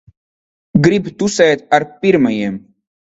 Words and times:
Grib 0.87 1.11
tusēt 1.19 1.63
ar 1.79 1.85
pirmajiem. 2.03 2.57